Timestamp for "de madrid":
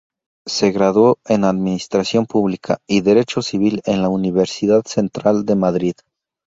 5.45-5.93